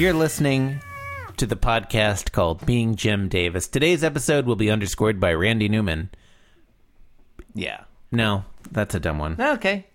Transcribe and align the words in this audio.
You're 0.00 0.14
listening 0.14 0.80
to 1.36 1.44
the 1.44 1.56
podcast 1.56 2.32
called 2.32 2.64
Being 2.64 2.94
Jim 2.94 3.28
Davis. 3.28 3.68
Today's 3.68 4.02
episode 4.02 4.46
will 4.46 4.56
be 4.56 4.70
underscored 4.70 5.20
by 5.20 5.34
Randy 5.34 5.68
Newman. 5.68 6.08
Yeah. 7.54 7.82
No, 8.10 8.46
that's 8.72 8.94
a 8.94 8.98
dumb 8.98 9.18
one. 9.18 9.38
Okay. 9.38 9.86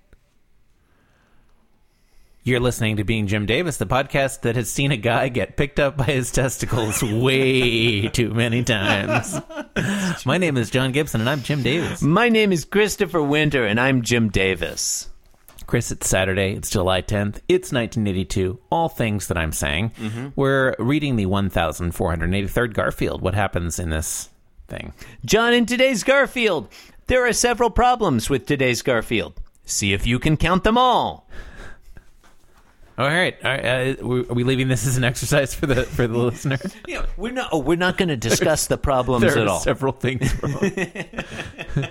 You're 2.44 2.60
listening 2.60 2.98
to 2.98 3.04
Being 3.04 3.26
Jim 3.26 3.48
Davis, 3.48 3.78
the 3.78 3.88
podcast 3.88 4.42
that 4.42 4.56
has 4.56 4.70
seen 4.70 4.92
a 4.92 4.98
guy 4.98 5.28
get 5.30 5.58
picked 5.58 5.80
up 5.80 5.98
by 5.98 6.04
his 6.04 6.32
testicles 6.32 7.02
way 7.02 8.08
too 8.14 8.32
many 8.32 8.64
times. 8.64 9.42
My 10.24 10.38
name 10.38 10.56
is 10.56 10.70
John 10.70 10.92
Gibson, 10.92 11.22
and 11.22 11.30
I'm 11.32 11.42
Jim 11.42 11.64
Davis. 11.64 12.04
My 12.04 12.30
name 12.30 12.52
is 12.52 12.64
Christopher 12.64 13.24
Winter, 13.24 13.66
and 13.66 13.80
I'm 13.80 14.04
Jim 14.04 14.30
Davis. 14.30 15.10
Chris, 15.68 15.92
it's 15.92 16.08
Saturday. 16.08 16.54
It's 16.54 16.70
July 16.70 17.02
10th. 17.02 17.40
It's 17.48 17.72
1982. 17.72 18.60
All 18.70 18.90
things 18.90 19.28
that 19.28 19.38
I'm 19.38 19.52
saying. 19.52 19.92
We're 20.36 20.76
reading 20.80 21.16
the 21.16 21.26
1483rd 21.26 22.74
Garfield. 22.74 23.22
What 23.22 23.34
happens 23.34 23.80
in 23.80 23.90
this 23.90 24.30
thing? 24.68 24.94
John, 25.26 25.54
in 25.54 25.66
today's 25.66 26.04
Garfield, 26.04 26.70
there 27.08 27.26
are 27.28 27.34
several 27.34 27.70
problems 27.70 28.30
with 28.30 28.46
today's 28.46 28.82
Garfield. 28.82 29.34
See 29.66 29.94
if 29.94 30.06
you 30.06 30.20
can 30.20 30.38
count 30.38 30.64
them 30.64 30.78
all. 30.78 31.28
All 32.98 33.08
right. 33.08 33.36
All 33.44 33.52
right. 33.52 34.00
Uh, 34.00 34.04
are 34.04 34.34
we 34.34 34.44
leaving 34.46 34.70
this 34.70 34.88
as 34.88 34.96
an 34.96 35.04
exercise 35.04 35.54
for 35.54 35.66
the 35.66 35.84
for 35.84 36.08
the 36.08 36.18
listener? 36.18 36.58
Yeah, 36.88 37.06
we're 37.18 37.34
not. 37.34 37.50
Oh, 37.52 37.58
we're 37.60 37.76
not 37.76 37.98
going 37.98 38.08
to 38.08 38.16
discuss 38.16 38.68
the 38.68 38.78
problems 38.78 39.22
There 39.24 39.32
at 39.42 39.48
are 39.48 39.50
all. 39.50 39.60
several 39.60 39.92
things 39.92 40.34
wrong. 40.42 40.72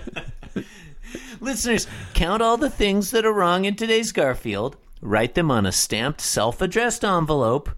Listeners, 1.41 1.87
count 2.13 2.41
all 2.41 2.57
the 2.57 2.69
things 2.69 3.11
that 3.11 3.25
are 3.25 3.33
wrong 3.33 3.65
in 3.65 3.75
today's 3.75 4.11
Garfield. 4.11 4.77
Write 5.01 5.35
them 5.35 5.51
on 5.51 5.65
a 5.65 5.71
stamped, 5.71 6.21
self-addressed 6.21 7.03
envelope. 7.03 7.69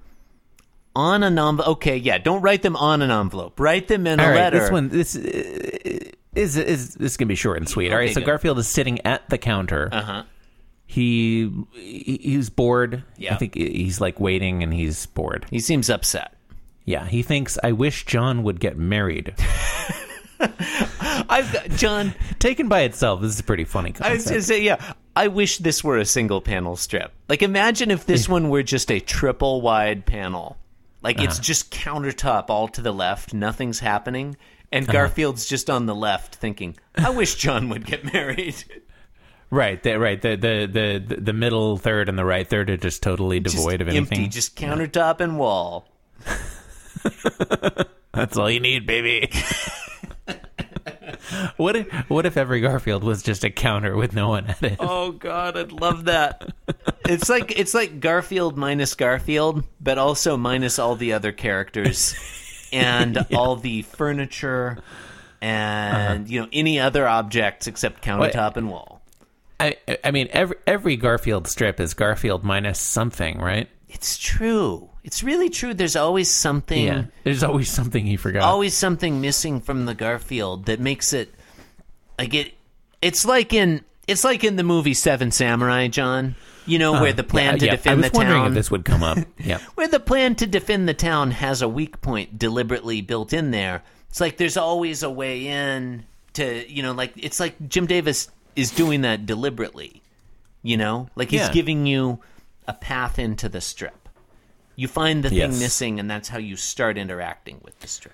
On 0.95 1.21
an 1.23 1.37
envelope. 1.37 1.67
Okay, 1.77 1.97
yeah. 1.97 2.17
Don't 2.17 2.41
write 2.41 2.61
them 2.63 2.75
on 2.75 3.01
an 3.01 3.11
envelope. 3.11 3.59
Write 3.59 3.87
them 3.87 4.07
in 4.07 4.19
All 4.19 4.25
a 4.25 4.29
right. 4.29 4.35
letter. 4.35 4.59
This 4.59 4.71
one. 4.71 4.89
This 4.89 5.15
uh, 5.15 6.11
is 6.35 6.57
is 6.57 6.95
this 6.95 7.11
is 7.11 7.17
gonna 7.17 7.27
be 7.27 7.35
short 7.35 7.57
and 7.57 7.69
sweet. 7.69 7.91
All 7.91 7.97
right. 7.97 8.05
Okay, 8.05 8.13
So. 8.21 8.25
Garfield 8.25 8.57
is 8.59 8.67
sitting 8.67 8.99
at 9.05 9.29
the 9.29 9.37
counter. 9.37 9.89
Uh 9.91 10.01
huh. 10.01 10.23
He 10.87 11.51
he- 11.73 12.19
he's 12.23 12.49
bored. 12.49 13.03
Yeah. 13.17 13.35
I 13.35 13.37
think 13.37 13.53
he's 13.55 14.01
like 14.01 14.19
waiting 14.19 14.63
and 14.63 14.73
he's 14.73 15.05
bored. 15.07 15.45
He 15.51 15.59
seems 15.59 15.89
upset. 15.89 16.33
Yeah. 16.85 17.05
He 17.05 17.21
thinks 17.21 17.59
I 17.63 17.73
wish 17.73 18.05
John 18.05 18.41
would 18.43 18.59
get 18.59 18.77
married. 18.77 19.35
I've 20.39 21.51
got 21.51 21.69
John. 21.71 22.13
Taken 22.39 22.67
by 22.67 22.81
itself, 22.81 23.21
this 23.21 23.33
is 23.33 23.39
a 23.39 23.43
pretty 23.43 23.63
funny 23.63 23.93
I 24.01 24.13
was 24.13 24.23
concept. 24.23 24.29
gonna 24.29 24.41
say, 24.41 24.61
yeah. 24.61 24.93
I 25.15 25.29
wish 25.29 25.57
this 25.57 25.83
were 25.83 25.97
a 25.97 26.05
single 26.05 26.41
panel 26.41 26.75
strip. 26.75 27.11
Like, 27.27 27.41
imagine 27.41 27.89
if 27.89 28.05
this 28.05 28.29
one 28.29 28.49
were 28.49 28.61
just 28.61 28.91
a 28.91 28.99
triple 28.99 29.61
wide 29.61 30.05
panel. 30.05 30.57
Like, 31.01 31.19
it's 31.19 31.35
uh-huh. 31.35 31.43
just 31.43 31.71
countertop 31.71 32.49
all 32.49 32.67
to 32.69 32.81
the 32.81 32.91
left, 32.91 33.33
nothing's 33.33 33.79
happening, 33.79 34.37
and 34.71 34.87
uh-huh. 34.87 34.93
Garfield's 34.93 35.45
just 35.45 35.69
on 35.69 35.85
the 35.87 35.95
left 35.95 36.35
thinking, 36.35 36.75
I 36.95 37.09
wish 37.09 37.35
John 37.35 37.69
would 37.69 37.85
get 37.85 38.13
married. 38.13 38.63
Right, 39.49 39.81
the, 39.81 39.97
right. 39.97 40.21
The, 40.21 40.35
the 40.35 40.99
the 40.99 41.15
the 41.21 41.31
middle 41.31 41.77
third 41.77 42.09
and 42.09 42.19
the 42.19 42.25
right 42.25 42.45
third 42.45 42.69
are 42.69 42.75
just 42.75 43.01
totally 43.01 43.39
Just 43.39 43.55
devoid 43.55 43.79
of 43.79 43.87
anything. 43.87 44.17
Empty, 44.17 44.27
just 44.27 44.57
countertop 44.57 45.21
and 45.21 45.39
wall. 45.39 45.87
That's 48.13 48.35
all 48.35 48.49
you 48.49 48.59
need, 48.59 48.85
baby. 48.85 49.31
what 51.57 51.75
if 51.75 51.91
what 52.09 52.25
if 52.25 52.37
every 52.37 52.61
Garfield 52.61 53.03
was 53.03 53.21
just 53.21 53.43
a 53.43 53.49
counter 53.49 53.95
with 53.95 54.13
no 54.13 54.29
one 54.29 54.47
at 54.47 54.63
it? 54.63 54.77
Oh 54.79 55.11
God, 55.11 55.57
I'd 55.57 55.71
love 55.71 56.05
that. 56.05 56.49
it's 57.05 57.29
like 57.29 57.57
it's 57.57 57.73
like 57.73 57.99
Garfield 57.99 58.57
minus 58.57 58.93
Garfield, 58.95 59.63
but 59.79 59.97
also 59.97 60.37
minus 60.37 60.79
all 60.79 60.95
the 60.95 61.13
other 61.13 61.31
characters 61.31 62.15
and 62.71 63.25
all 63.35 63.55
the 63.55 63.83
furniture 63.83 64.77
and 65.41 66.21
uh-huh. 66.21 66.23
you 66.27 66.41
know 66.41 66.47
any 66.51 66.79
other 66.79 67.07
objects 67.07 67.67
except 67.67 68.03
countertop 68.03 68.57
and 68.57 68.69
wall. 68.69 69.01
I 69.59 69.77
I 70.03 70.11
mean 70.11 70.29
every 70.31 70.57
every 70.65 70.95
Garfield 70.97 71.47
strip 71.47 71.79
is 71.79 71.93
Garfield 71.93 72.43
minus 72.43 72.79
something, 72.79 73.39
right? 73.39 73.69
It's 73.89 74.17
true. 74.17 74.89
It's 75.07 75.23
really 75.23 75.49
true. 75.49 75.73
There's 75.73 75.95
always 75.95 76.29
something. 76.29 76.83
Yeah. 76.85 77.05
There's 77.23 77.41
always 77.41 77.69
something 77.69 78.05
he 78.05 78.17
forgot. 78.17 78.43
always 78.43 78.73
something 78.73 79.21
missing 79.21 79.61
from 79.61 79.85
the 79.85 79.95
Garfield 79.95 80.65
that 80.65 80.81
makes 80.81 81.13
it 81.13 81.33
like 82.19 82.33
it. 82.33 82.53
It's 83.01 83.23
like 83.25 83.53
in 83.53 83.85
it's 84.05 84.25
like 84.25 84.43
in 84.43 84.57
the 84.57 84.63
movie 84.63 84.93
Seven 84.93 85.31
Samurai, 85.31 85.87
John. 85.87 86.35
You 86.65 86.77
know 86.79 86.91
where 86.91 87.11
uh, 87.11 87.13
the 87.13 87.23
plan 87.23 87.53
Yeah, 87.53 87.59
to 87.59 87.65
yeah. 87.67 87.71
defend 87.71 87.93
I 87.93 88.01
was 88.03 88.11
the 88.11 88.17
wondering 88.17 88.39
town. 88.41 88.47
if 88.49 88.53
this 88.55 88.69
would 88.69 88.83
come 88.83 89.01
up. 89.01 89.17
yeah. 89.37 89.59
where 89.75 89.87
the 89.87 90.01
plan 90.01 90.35
to 90.35 90.45
defend 90.45 90.89
the 90.89 90.93
town 90.93 91.31
has 91.31 91.61
a 91.61 91.69
weak 91.69 92.01
point 92.01 92.37
deliberately 92.37 92.99
built 92.99 93.31
in 93.31 93.51
there. 93.51 93.83
It's 94.09 94.19
like 94.19 94.35
there's 94.35 94.57
always 94.57 95.03
a 95.03 95.09
way 95.09 95.47
in 95.47 96.05
to, 96.33 96.69
you 96.69 96.83
know, 96.83 96.91
like 96.91 97.13
it's 97.15 97.39
like 97.39 97.55
Jim 97.69 97.85
Davis 97.87 98.29
is 98.57 98.71
doing 98.71 99.01
that 99.01 99.25
deliberately. 99.25 100.01
You 100.63 100.75
know, 100.75 101.07
like 101.15 101.29
he's 101.31 101.39
Yeah. 101.39 101.53
giving 101.53 101.85
you 101.85 102.19
a 102.67 102.73
path 102.73 103.17
into 103.19 103.47
the 103.47 103.61
strip. 103.61 104.06
You 104.77 104.87
find 104.87 105.23
the 105.23 105.33
Yes. 105.35 105.51
thing 105.51 105.59
missing, 105.59 105.99
and 105.99 106.09
that's 106.09 106.29
how 106.29 106.37
you 106.37 106.55
start 106.55 106.97
interacting 106.97 107.59
with 107.65 107.77
the 107.81 107.87
strip. 107.87 108.13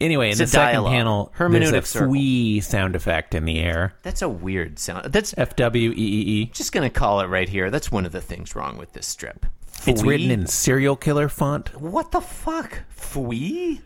Anyway, 0.00 0.30
in 0.30 0.36
the 0.38 0.44
a 0.44 0.46
second 0.46 0.84
panel, 0.84 1.32
Hermeneutic 1.38 1.70
there's 1.70 1.94
a 1.96 2.00
fwee 2.00 2.62
sound 2.62 2.96
effect 2.96 3.34
in 3.34 3.44
the 3.44 3.58
air. 3.60 3.94
That's 4.02 4.20
a 4.22 4.28
weird 4.28 4.78
sound. 4.78 5.12
That's 5.12 5.32
F 5.38 5.54
W 5.56 5.90
E 5.90 5.94
E 5.94 6.42
E. 6.42 6.46
just 6.46 6.72
going 6.72 6.90
to 6.90 6.92
call 6.98 7.20
it 7.20 7.26
right 7.26 7.48
here. 7.48 7.70
That's 7.70 7.92
one 7.92 8.04
of 8.06 8.12
the 8.12 8.20
things 8.20 8.54
wrong 8.56 8.76
with 8.78 8.92
this 8.94 9.06
strip. 9.06 9.46
It's 9.86 10.02
written 10.02 10.30
in 10.30 10.46
serial 10.46 10.96
killer 10.96 11.28
font. 11.28 11.80
What 11.80 12.12
the 12.12 12.20
fuck? 12.20 12.80
Fwee? 12.94 13.80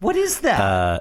What 0.00 0.14
is 0.16 0.40
that? 0.40 0.60
Uh, 0.60 1.00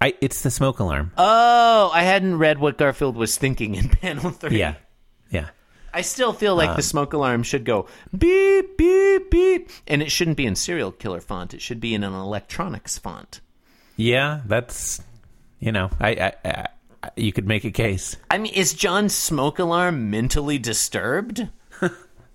I 0.00 0.14
it's 0.20 0.42
the 0.42 0.50
smoke 0.50 0.80
alarm. 0.80 1.12
Oh, 1.16 1.90
I 1.92 2.02
hadn't 2.02 2.38
read 2.38 2.58
what 2.58 2.76
Garfield 2.76 3.16
was 3.16 3.36
thinking 3.36 3.74
in 3.76 3.88
panel 4.02 4.30
three. 4.30 4.58
yeah. 4.58 4.74
Yeah. 5.30 5.48
I 5.98 6.02
still 6.02 6.32
feel 6.32 6.52
Um, 6.52 6.58
like 6.58 6.76
the 6.76 6.82
smoke 6.82 7.12
alarm 7.12 7.42
should 7.42 7.64
go 7.64 7.86
beep, 8.16 8.76
beep, 8.78 9.30
beep. 9.30 9.70
And 9.86 10.00
it 10.02 10.10
shouldn't 10.12 10.36
be 10.36 10.46
in 10.46 10.54
serial 10.54 10.92
killer 10.92 11.20
font. 11.20 11.54
It 11.54 11.60
should 11.60 11.80
be 11.80 11.94
in 11.94 12.04
an 12.04 12.12
electronics 12.14 12.98
font. 12.98 13.40
Yeah, 13.96 14.40
that's 14.46 15.00
you 15.60 15.72
know, 15.72 15.90
I, 16.00 16.10
I, 16.10 16.32
I 16.44 16.66
you 17.16 17.32
could 17.32 17.46
make 17.48 17.64
a 17.64 17.70
case. 17.70 18.16
I 18.30 18.38
mean, 18.38 18.52
is 18.54 18.72
John's 18.74 19.14
smoke 19.14 19.58
alarm 19.58 20.10
mentally 20.10 20.58
disturbed? 20.58 21.48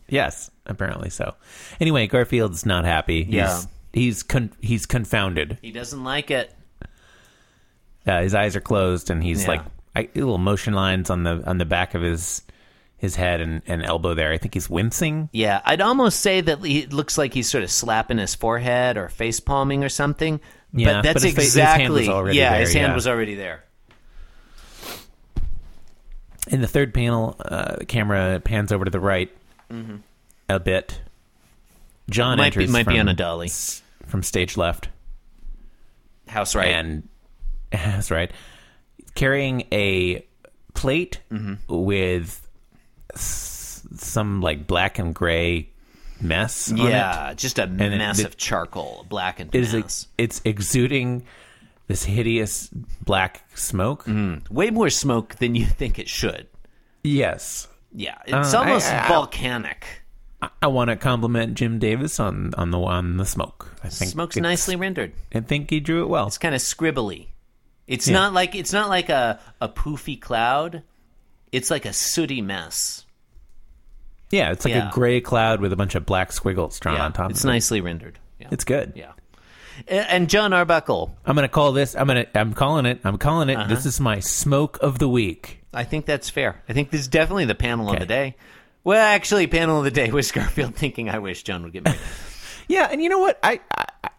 Yes, 0.09 0.51
apparently 0.67 1.09
so. 1.09 1.33
Anyway, 1.79 2.07
Garfield's 2.07 2.65
not 2.65 2.83
happy. 2.85 3.23
He's, 3.23 3.33
Yeah. 3.33 3.61
he's 3.93 4.21
con- 4.21 4.51
he's 4.61 4.85
confounded. 4.85 5.57
He 5.61 5.71
doesn't 5.71 6.03
like 6.03 6.29
it. 6.29 6.53
Uh, 8.05 8.21
his 8.21 8.35
eyes 8.35 8.55
are 8.55 8.61
closed, 8.61 9.09
and 9.09 9.23
he's 9.23 9.43
Yeah. 9.43 9.47
like 9.47 9.61
I, 9.95 10.09
little 10.13 10.37
motion 10.37 10.73
lines 10.73 11.09
on 11.09 11.23
the 11.23 11.41
on 11.49 11.57
the 11.57 11.65
back 11.65 11.95
of 11.95 12.01
his 12.01 12.41
his 13.03 13.15
head 13.17 13.41
and, 13.41 13.61
and 13.67 13.83
elbow 13.83 14.13
there. 14.13 14.31
I 14.31 14.37
think 14.37 14.53
he's 14.53 14.69
wincing. 14.69 15.27
Yeah, 15.33 15.61
I'd 15.65 15.81
almost 15.81 16.21
say 16.21 16.39
that 16.39 16.63
he 16.63 16.85
looks 16.87 17.17
like 17.17 17.33
he's 17.33 17.49
sort 17.51 17.63
of 17.65 17.69
slapping 17.69 18.17
his 18.17 18.33
forehead 18.33 18.95
or 18.95 19.09
face 19.09 19.41
palming 19.41 19.83
or 19.83 19.89
something. 19.89 20.39
Yeah, 20.73 20.93
but 20.93 21.01
that's 21.03 21.13
but 21.15 21.23
his 21.23 21.35
his 21.35 21.45
exactly. 21.47 22.07
was 22.07 22.33
yeah, 22.33 22.51
there, 22.51 22.59
his 22.61 22.73
hand 22.73 22.91
yeah. 22.91 22.95
was 22.95 23.05
already 23.05 23.35
there. 23.35 23.65
In 26.47 26.61
the 26.61 26.67
third 26.67 26.93
panel, 26.93 27.35
uh, 27.43 27.75
the 27.77 27.85
camera 27.85 28.39
pans 28.43 28.71
over 28.71 28.85
to 28.85 28.91
the 28.91 28.99
right 29.01 29.29
a 30.49 30.59
bit. 30.59 30.99
John 32.09 32.37
Mm-hmm. 32.37 32.41
Might 32.41 32.55
be- 32.55 32.61
enters 32.63 32.71
might 32.71 32.87
be 32.87 32.93
from 32.93 32.99
on 33.01 33.09
a 33.09 33.13
dolly. 33.13 33.49
from 34.07 34.23
stage 34.23 34.55
left. 34.57 34.87
House 36.29 36.55
right. 36.55 36.69
and 36.69 37.07
that's 37.71 38.09
right, 38.11 38.31
carrying 39.13 39.67
a 39.73 40.25
plate 40.73 41.19
Mm-hmm. 41.31 41.53
with 41.83 42.42
s- 43.13 43.81
some 43.97 44.41
like 44.41 44.67
black 44.67 44.99
and 44.99 45.13
gray 45.13 45.69
mess. 46.21 46.71
yeah, 46.73 47.33
just 47.33 47.59
a 47.59 47.63
it- 47.63 47.71
massive 47.71 48.31
it- 48.33 48.37
charcoal, 48.37 49.05
black 49.09 49.39
and 49.39 49.53
It 49.53 49.59
is 49.61 49.73
mass. 49.73 49.83
ex- 49.83 50.07
it's 50.17 50.41
exuding 50.45 51.23
this 51.87 52.03
hideous 52.05 52.69
black 53.03 53.45
smoke. 53.55 54.05
Way 54.49 54.69
more 54.69 54.89
smoke 54.89 55.35
than 55.35 55.53
you 55.55 55.65
think 55.65 55.99
it 55.99 56.07
should. 56.09 56.47
Yes, 57.03 57.67
Yeah, 57.95 58.17
it's 58.25 58.53
Uh, 58.55 58.59
almost 58.59 58.91
I- 58.91 59.05
I- 59.05 59.07
volcanic. 59.07 59.85
I, 60.41 60.49
I 60.63 60.67
want 60.67 60.89
to 60.89 60.95
compliment 60.95 61.53
Jim 61.53 61.77
Davis 61.77 62.19
on 62.19 62.51
on 62.57 62.71
the 62.71 62.79
on 62.79 63.17
the 63.17 63.25
smoke. 63.25 63.75
I 63.83 63.89
think 63.89 64.11
Smoke's 64.11 64.35
nicely 64.37 64.75
rendered. 64.75 65.11
I 65.35 65.41
think 65.41 65.69
he 65.69 65.79
drew 65.79 66.01
it 66.03 66.09
well. 66.09 66.25
It's 66.27 66.37
kind 66.39 66.55
of 66.55 66.61
scribbly. 66.61 67.27
It's 67.85 68.07
Yeah. 68.07 68.13
not 68.15 68.33
like 68.33 68.55
it's 68.55 68.73
not 68.73 68.89
like 68.89 69.09
a, 69.09 69.39
a 69.61 69.69
poofy 69.69 70.19
cloud. 70.19 70.81
It's 71.53 71.71
like 71.71 71.85
a 71.85 71.93
sooty 71.93 72.41
mess. 72.41 73.05
Yeah, 74.31 74.51
it's 74.51 74.65
like 74.65 74.73
Yeah. 74.73 74.89
a 74.89 74.91
gray 74.91 75.21
cloud 75.21 75.61
with 75.61 75.71
a 75.71 75.75
bunch 75.75 75.95
of 75.95 76.05
black 76.05 76.31
squiggles 76.33 76.79
drawn 76.79 76.95
Yeah, 76.95 77.05
on 77.05 77.13
top. 77.13 77.29
it's 77.31 77.43
of 77.43 77.49
it. 77.49 77.53
nicely 77.53 77.79
rendered. 77.81 78.19
Yeah. 78.39 78.47
It's 78.51 78.63
good. 78.63 78.93
yeah. 78.95 79.11
And 79.87 80.29
John 80.29 80.53
Arbuckle, 80.53 81.15
I'm 81.25 81.35
gonna 81.35 81.47
call 81.47 81.71
this. 81.71 81.95
I'm 81.95 82.05
gonna. 82.07 82.25
I'm 82.35 82.53
calling 82.53 82.85
it. 82.85 82.99
I'm 83.03 83.17
calling 83.17 83.49
it. 83.49 83.55
Uh-huh. 83.57 83.67
This 83.67 83.85
is 83.87 83.99
my 83.99 84.19
smoke 84.19 84.77
of 84.81 84.99
the 84.99 85.07
week. 85.09 85.61
I 85.73 85.83
think 85.83 86.05
that's 86.05 86.29
fair. 86.29 86.61
I 86.69 86.73
think 86.73 86.91
this 86.91 87.01
is 87.01 87.07
definitely 87.07 87.45
the 87.45 87.55
panel 87.55 87.89
of 87.91 87.99
the 87.99 88.05
day. 88.05 88.35
Well, 88.83 89.03
actually, 89.03 89.47
panel 89.47 89.79
of 89.79 89.83
the 89.85 89.91
day 89.91 90.11
was 90.11 90.31
Garfield 90.33 90.75
thinking, 90.75 91.09
"I 91.09 91.17
wish 91.19 91.41
John 91.43 91.63
would 91.63 91.73
get 91.73 91.83
married." 91.85 91.99
Yeah, 92.69 92.87
and 92.89 93.03
you 93.03 93.09
know 93.09 93.19
what? 93.19 93.37
I, 93.43 93.59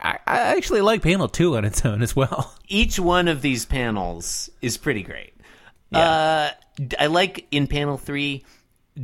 I, 0.00 0.18
I 0.26 0.38
actually 0.56 0.82
like 0.82 1.00
panel 1.02 1.28
two 1.28 1.56
on 1.56 1.64
its 1.64 1.82
own 1.86 2.02
as 2.02 2.14
well. 2.14 2.52
Each 2.68 2.98
one 3.00 3.26
of 3.26 3.40
these 3.40 3.64
panels 3.64 4.50
is 4.60 4.76
pretty 4.76 5.02
great. 5.02 5.32
Yeah. 5.94 6.52
Uh, 6.80 6.84
I 6.98 7.06
like 7.06 7.46
in 7.50 7.66
panel 7.66 7.96
three, 7.96 8.44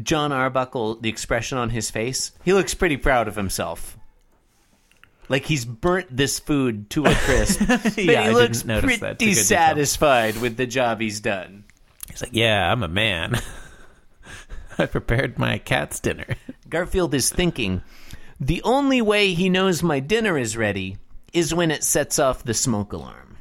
John 0.03 0.33
Arbuckle, 0.33 0.97
the 0.97 1.09
expression 1.09 1.59
on 1.59 1.71
his 1.71 1.91
face. 1.91 2.33
He 2.45 2.53
looks 2.53 2.75
pretty 2.75 2.97
proud 2.97 3.29
of 3.29 3.37
himself. 3.37 3.97
Like 5.29 5.45
he's 5.47 5.65
burnt 5.65 6.09
this 6.15 6.41
food 6.41 6.91
to 6.91 7.05
a 7.07 7.15
crisp, 7.15 7.61
but 7.69 7.97
Yeah, 7.97 8.23
I 8.23 8.29
he 8.29 8.35
didn't 8.35 8.35
looks 8.35 8.65
notice 8.65 8.85
pretty 8.85 9.01
that. 9.01 9.11
It's 9.13 9.19
detail. 9.25 9.45
satisfied 9.45 10.37
with 10.39 10.57
the 10.57 10.67
job 10.67 11.01
he's 11.01 11.21
done. 11.21 11.65
He's 12.11 12.21
like, 12.23 12.31
yeah, 12.33 12.71
I'm 12.71 12.83
a 12.83 12.89
man. 12.89 13.41
I 14.79 14.87
prepared 14.87 15.39
my 15.39 15.59
cat's 15.59 16.01
dinner. 16.01 16.25
Garfield 16.69 17.15
is 17.15 17.31
thinking, 17.31 17.83
the 18.41 18.63
only 18.63 19.01
way 19.03 19.35
he 19.35 19.49
knows 19.49 19.83
my 19.83 20.01
dinner 20.01 20.37
is 20.39 20.57
ready 20.57 20.97
is 21.33 21.55
when 21.55 21.71
it 21.71 21.85
sets 21.85 22.19
off 22.19 22.43
the 22.43 22.55
smoke 22.55 22.93
alarm. 22.93 23.37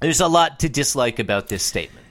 There's 0.00 0.20
a 0.20 0.28
lot 0.28 0.60
to 0.60 0.68
dislike 0.68 1.18
about 1.18 1.48
this 1.48 1.62
statement. 1.62 2.01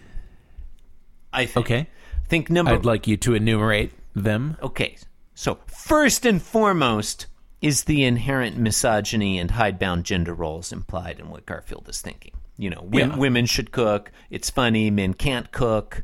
I 1.33 1.45
think. 1.45 1.65
Okay. 1.65 1.87
Think 2.27 2.49
number 2.49 2.71
I'd 2.73 2.85
like 2.85 3.07
you 3.07 3.17
to 3.17 3.33
enumerate 3.33 3.91
them. 4.15 4.57
Okay. 4.61 4.97
So, 5.33 5.59
first 5.67 6.25
and 6.25 6.41
foremost 6.41 7.27
is 7.61 7.83
the 7.85 8.03
inherent 8.03 8.57
misogyny 8.57 9.37
and 9.39 9.51
hidebound 9.51 10.03
gender 10.05 10.33
roles 10.33 10.71
implied 10.71 11.19
in 11.19 11.29
what 11.29 11.45
Garfield 11.45 11.87
is 11.89 12.01
thinking. 12.01 12.33
You 12.57 12.69
know, 12.71 12.81
wo- 12.81 12.99
Yeah. 12.99 13.15
women 13.17 13.45
should 13.45 13.71
cook. 13.71 14.11
It's 14.29 14.49
funny. 14.49 14.89
Men 14.91 15.13
can't 15.13 15.51
cook. 15.51 16.03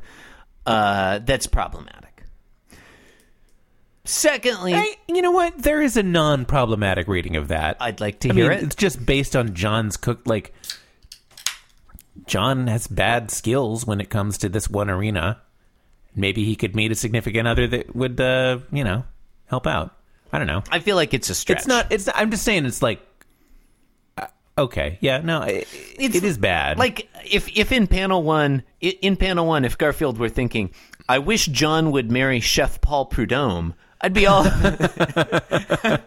Uh, 0.66 1.18
that's 1.20 1.46
problematic. 1.46 2.24
Secondly, 4.04 4.72
Hey, 4.72 4.96
you 5.06 5.20
know 5.20 5.30
what? 5.30 5.58
There 5.62 5.82
is 5.82 5.96
a 5.98 6.02
non-problematic 6.02 7.08
reading 7.08 7.36
of 7.36 7.48
that. 7.48 7.76
I'd 7.78 8.00
like 8.00 8.20
to 8.20 8.30
I 8.30 8.32
hear 8.34 8.48
mean, 8.48 8.58
it. 8.58 8.64
It's 8.64 8.74
just 8.74 9.04
based 9.04 9.36
on 9.36 9.54
John's 9.54 9.96
cook. 9.98 10.20
Like, 10.24 10.54
John 12.26 12.66
has 12.66 12.86
bad 12.86 13.30
skills 13.30 13.86
when 13.86 14.00
it 14.00 14.10
comes 14.10 14.38
to 14.38 14.48
this 14.48 14.68
one 14.68 14.90
arena. 14.90 15.40
Maybe 16.16 16.44
he 16.44 16.56
could 16.56 16.74
meet 16.74 16.90
a 16.90 16.94
significant 16.94 17.46
other 17.46 17.66
that 17.68 17.94
would, 17.94 18.20
uh, 18.20 18.58
you 18.72 18.82
know, 18.84 19.04
help 19.46 19.66
out. 19.66 19.94
I 20.32 20.38
don't 20.38 20.46
know. 20.46 20.62
I 20.70 20.80
feel 20.80 20.96
like 20.96 21.14
it's 21.14 21.30
a 21.30 21.34
stretch. 21.34 21.58
It's 21.58 21.66
not. 21.66 21.90
It's. 21.90 22.08
I'm 22.14 22.30
just 22.30 22.42
saying. 22.44 22.66
It's 22.66 22.82
like. 22.82 23.00
uh, 24.16 24.26
Okay. 24.58 24.98
Yeah. 25.00 25.20
No. 25.20 25.42
It, 25.42 25.66
It's 25.98 26.16
it 26.16 26.24
is 26.24 26.36
bad. 26.36 26.78
Like 26.78 27.08
if 27.24 27.48
if 27.56 27.72
in 27.72 27.86
panel 27.86 28.22
one, 28.22 28.62
in 28.80 29.16
panel 29.16 29.46
one, 29.46 29.64
if 29.64 29.78
Garfield 29.78 30.18
were 30.18 30.28
thinking, 30.28 30.70
"I 31.08 31.18
wish 31.20 31.46
John 31.46 31.92
would 31.92 32.10
marry 32.10 32.40
Chef 32.40 32.80
Paul 32.80 33.06
Prudhomme," 33.06 33.74
I'd 34.00 34.12
be 34.12 34.26
all, 34.26 34.44
I'd 34.52 36.00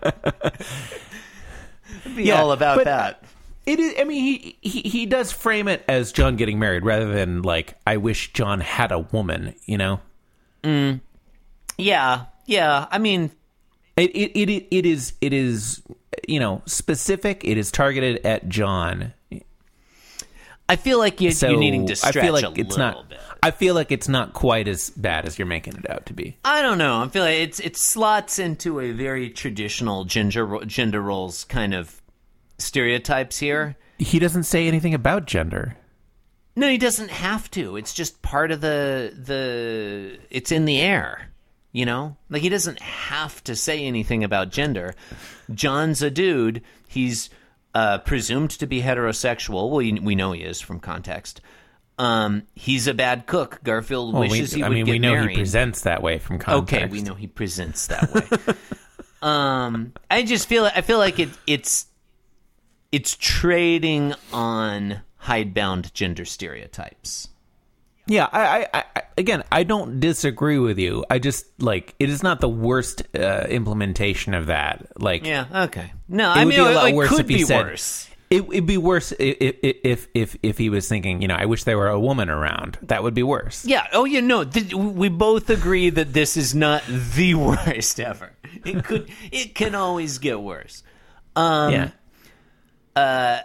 be 2.15 2.23
Yeah, 2.25 2.41
all 2.41 2.51
about 2.51 2.77
but- 2.77 2.85
that. 2.85 3.23
It 3.65 3.79
is. 3.79 3.93
I 3.99 4.03
mean, 4.05 4.23
he, 4.23 4.57
he 4.61 4.81
he 4.81 5.05
does 5.05 5.31
frame 5.31 5.67
it 5.67 5.83
as 5.87 6.11
John 6.11 6.35
getting 6.35 6.57
married 6.59 6.83
rather 6.83 7.13
than 7.13 7.41
like 7.43 7.75
I 7.85 7.97
wish 7.97 8.33
John 8.33 8.59
had 8.59 8.91
a 8.91 8.99
woman. 8.99 9.53
You 9.65 9.77
know. 9.77 9.99
Mm. 10.63 11.01
Yeah, 11.77 12.25
yeah. 12.45 12.87
I 12.91 12.97
mean, 12.97 13.31
It 13.95 14.11
it 14.15 14.37
it, 14.39 14.67
it 14.71 14.85
is 14.85 15.13
it 15.21 15.33
is 15.33 15.81
you 16.27 16.39
know 16.39 16.61
specific. 16.65 17.43
It 17.43 17.57
is 17.57 17.71
targeted 17.71 18.25
at 18.25 18.49
John. 18.49 19.13
I 20.69 20.77
feel 20.77 20.99
like 20.99 21.19
you, 21.19 21.31
So 21.31 21.49
you're 21.49 21.59
needing 21.59 21.85
to 21.87 21.95
stretch 21.97 22.15
I 22.15 22.21
feel 22.21 22.33
like 22.33 22.45
a 22.45 22.51
it's 22.51 22.77
little 22.77 22.77
not. 22.77 23.09
bit. 23.09 23.19
I 23.43 23.51
feel 23.51 23.75
like 23.75 23.91
it's 23.91 24.07
not 24.07 24.31
quite 24.33 24.69
as 24.69 24.89
bad 24.91 25.25
as 25.25 25.37
you're 25.37 25.45
making 25.47 25.75
it 25.75 25.89
out 25.89 26.05
to 26.05 26.13
be. 26.13 26.37
I 26.45 26.61
don't 26.61 26.77
know. 26.77 27.01
I 27.03 27.09
feel 27.09 27.23
like 27.23 27.39
it's 27.39 27.59
it 27.59 27.75
slots 27.75 28.39
into 28.39 28.79
a 28.79 28.91
very 28.91 29.29
traditional 29.29 30.05
gender 30.05 30.59
gender 30.65 31.01
roles 31.01 31.43
kind 31.45 31.73
of 31.73 32.00
stereotypes 32.61 33.37
here. 33.39 33.75
He 33.97 34.19
doesn't 34.19 34.43
say 34.43 34.67
anything 34.67 34.93
about 34.93 35.25
gender. 35.25 35.75
No, 36.55 36.67
he 36.67 36.77
doesn't 36.77 37.11
have 37.11 37.49
to. 37.51 37.77
It's 37.77 37.93
just 37.93 38.21
part 38.21 38.51
of 38.51 38.61
the 38.61 39.13
the. 39.15 40.19
It's 40.29 40.51
in 40.51 40.65
the 40.65 40.79
air, 40.81 41.29
you 41.71 41.85
know. 41.85 42.17
Like 42.29 42.41
he 42.41 42.49
doesn't 42.49 42.79
have 42.79 43.43
to 43.45 43.55
say 43.55 43.83
anything 43.85 44.23
about 44.23 44.49
gender. 44.49 44.93
John's 45.53 46.01
a 46.01 46.09
dude. 46.11 46.61
He's 46.87 47.29
uh, 47.73 47.99
presumed 47.99 48.51
to 48.51 48.67
be 48.67 48.81
heterosexual. 48.81 49.53
Well, 49.53 49.69
we, 49.71 49.93
we 49.93 50.15
know 50.15 50.33
he 50.33 50.41
is 50.41 50.59
from 50.59 50.79
context. 50.79 51.41
Um, 51.97 52.43
he's 52.55 52.87
a 52.87 52.93
bad 52.93 53.27
cook. 53.27 53.59
Garfield 53.63 54.13
Well, 54.13 54.23
we, 54.23 54.29
wishes 54.29 54.53
he 54.53 54.63
I 54.63 54.69
mean, 54.69 54.85
get 54.85 54.91
we 54.91 54.99
know 54.99 55.13
married. 55.13 55.31
he 55.31 55.35
presents 55.35 55.81
that 55.81 56.01
way 56.01 56.17
from 56.19 56.39
context. 56.39 56.73
Okay, 56.75 56.91
we 56.91 57.01
know 57.01 57.13
he 57.13 57.27
presents 57.27 57.87
that 57.87 58.11
way. 58.11 58.55
um, 59.21 59.93
I 60.09 60.23
just 60.23 60.47
feel 60.49 60.65
I 60.65 60.81
feel 60.81 60.97
like 60.97 61.19
it 61.19 61.29
it's 61.45 61.85
it's 62.91 63.15
trading 63.19 64.13
on 64.33 65.01
hidebound 65.17 65.93
gender 65.93 66.25
stereotypes. 66.25 67.29
Yeah, 68.07 68.27
I, 68.31 68.67
I, 68.73 68.83
I, 68.95 69.01
again, 69.17 69.43
I 69.51 69.63
don't 69.63 69.99
disagree 69.99 70.57
with 70.57 70.79
you. 70.79 71.05
I 71.09 71.19
just 71.19 71.45
like 71.61 71.95
it 71.99 72.09
is 72.09 72.23
not 72.23 72.41
the 72.41 72.49
worst 72.49 73.03
uh, 73.15 73.45
implementation 73.47 74.33
of 74.33 74.47
that. 74.47 74.87
Like, 74.99 75.25
Yeah. 75.25 75.45
Okay. 75.65 75.93
No, 76.09 76.31
it 76.31 76.35
I 76.35 76.45
would 76.45 76.49
mean 76.55 76.59
be 76.67 76.73
a 76.73 76.85
it, 76.87 76.95
worse 76.95 77.09
could 77.09 77.19
if 77.21 77.29
he 77.29 77.35
be 77.37 77.43
said. 77.43 77.65
worse. 77.65 78.07
It, 78.31 78.43
it'd 78.43 78.65
be 78.65 78.77
worse 78.77 79.11
if, 79.19 79.55
if 79.61 80.07
if 80.13 80.37
if 80.41 80.57
he 80.57 80.69
was 80.69 80.87
thinking, 80.87 81.21
you 81.21 81.27
know, 81.27 81.35
I 81.35 81.45
wish 81.45 81.65
there 81.65 81.77
were 81.77 81.89
a 81.89 81.99
woman 81.99 82.29
around. 82.29 82.77
That 82.83 83.03
would 83.03 83.13
be 83.13 83.23
worse. 83.23 83.65
Yeah. 83.65 83.85
Oh, 83.93 84.05
you 84.05 84.21
know, 84.21 84.45
th- 84.45 84.73
we 84.73 85.09
both 85.09 85.49
agree 85.49 85.89
that 85.89 86.13
this 86.13 86.37
is 86.37 86.55
not 86.55 86.81
the 86.87 87.35
worst 87.35 87.99
ever. 87.99 88.31
It 88.65 88.83
could. 88.85 89.09
It 89.31 89.53
can 89.53 89.75
always 89.75 90.17
get 90.17 90.41
worse. 90.41 90.81
Um, 91.35 91.73
yeah. 91.73 91.89
Uh, 92.95 93.39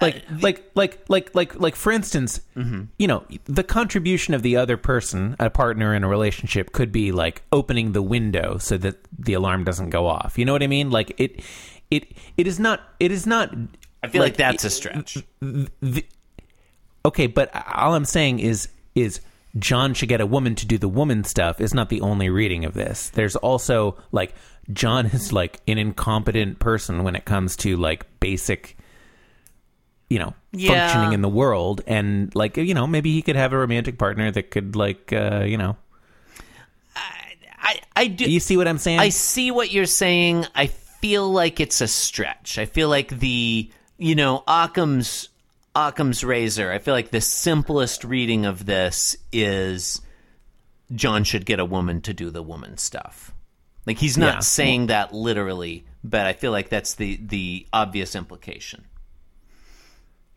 like 0.00 0.16
uh, 0.16 0.34
like 0.40 0.70
like 0.74 1.04
like 1.08 1.34
like 1.34 1.58
like 1.58 1.74
for 1.74 1.90
instance 1.90 2.40
mm-hmm. 2.54 2.84
you 2.96 3.08
know 3.08 3.24
the 3.46 3.64
contribution 3.64 4.32
of 4.32 4.42
the 4.42 4.56
other 4.56 4.76
person 4.76 5.34
a 5.40 5.50
partner 5.50 5.94
in 5.94 6.04
a 6.04 6.08
relationship 6.08 6.70
could 6.70 6.92
be 6.92 7.10
like 7.10 7.42
opening 7.50 7.90
the 7.90 8.02
window 8.02 8.56
so 8.58 8.78
that 8.78 8.96
the 9.18 9.32
alarm 9.32 9.64
doesn't 9.64 9.90
go 9.90 10.06
off. 10.06 10.38
You 10.38 10.44
know 10.44 10.52
what 10.52 10.62
i 10.62 10.68
mean? 10.68 10.90
Like 10.90 11.12
it 11.18 11.40
it 11.90 12.12
it 12.36 12.46
is 12.46 12.60
not 12.60 12.82
it 13.00 13.10
is 13.10 13.26
not 13.26 13.52
I 14.02 14.06
feel 14.08 14.22
like, 14.22 14.36
that's 14.36 14.62
a 14.62 14.70
stretch. 14.70 15.18
okay 17.04 17.26
but 17.26 17.50
all 17.74 17.94
i'm 17.94 18.04
saying 18.04 18.38
is 18.38 18.68
is 18.94 19.20
john 19.58 19.94
should 19.94 20.08
get 20.08 20.20
a 20.20 20.26
woman 20.26 20.54
to 20.54 20.66
do 20.66 20.76
the 20.78 20.88
woman 20.88 21.24
stuff 21.24 21.60
is 21.60 21.72
not 21.72 21.88
the 21.88 22.00
only 22.00 22.28
reading 22.28 22.64
of 22.64 22.74
this 22.74 23.10
there's 23.10 23.36
also 23.36 23.96
like 24.12 24.34
john 24.72 25.06
is 25.06 25.32
like 25.32 25.60
an 25.66 25.78
incompetent 25.78 26.58
person 26.58 27.02
when 27.04 27.16
it 27.16 27.24
comes 27.24 27.56
to 27.56 27.76
like 27.76 28.06
basic 28.20 28.76
you 30.10 30.18
know 30.18 30.34
Yeah. 30.52 30.86
functioning 30.88 31.12
in 31.14 31.22
the 31.22 31.28
world 31.28 31.80
and 31.86 32.34
like 32.34 32.56
you 32.58 32.74
know 32.74 32.86
maybe 32.86 33.12
he 33.12 33.22
could 33.22 33.36
have 33.36 33.52
a 33.52 33.58
romantic 33.58 33.98
partner 33.98 34.30
that 34.30 34.50
could 34.50 34.76
like 34.76 35.12
uh 35.12 35.44
you 35.46 35.56
know 35.56 35.76
I 37.60 37.80
I 37.96 38.06
do. 38.06 38.24
you 38.30 38.40
see 38.40 38.56
what 38.56 38.68
i'm 38.68 38.78
saying 38.78 39.00
I 39.00 39.08
see 39.10 39.50
what 39.50 39.72
you're 39.72 39.84
saying. 39.86 40.46
I 40.54 40.68
feel 40.68 41.30
like 41.30 41.60
it's 41.60 41.80
a 41.80 41.88
stretch. 41.88 42.58
I 42.58 42.64
feel 42.66 42.88
like 42.88 43.18
the 43.20 43.70
you 43.98 44.14
know 44.14 44.42
Occam's 44.46 45.28
Occam's 45.78 46.24
razor. 46.24 46.72
I 46.72 46.78
feel 46.78 46.94
like 46.94 47.10
the 47.10 47.20
simplest 47.20 48.02
reading 48.04 48.44
of 48.46 48.66
this 48.66 49.16
is 49.32 50.00
John 50.94 51.22
should 51.24 51.46
get 51.46 51.60
a 51.60 51.64
woman 51.64 52.00
to 52.02 52.12
do 52.14 52.30
the 52.30 52.42
woman 52.42 52.78
stuff. 52.78 53.32
Like 53.86 53.98
he's 53.98 54.18
not 54.18 54.34
Yeah. 54.34 54.40
saying 54.40 54.86
that 54.88 55.14
literally, 55.14 55.84
but 56.02 56.26
I 56.26 56.32
feel 56.32 56.50
like 56.52 56.68
that's 56.68 56.94
the 56.94 57.18
the 57.22 57.66
obvious 57.72 58.14
implication. 58.14 58.84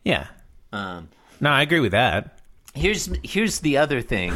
yeah 0.04 0.26
Um, 0.72 1.08
no 1.40 1.50
i 1.50 1.62
agree 1.62 1.80
with 1.80 1.92
that 1.92 2.38
here's 2.74 3.08
here's 3.22 3.60
the 3.60 3.76
other 3.76 4.00
thing 4.00 4.32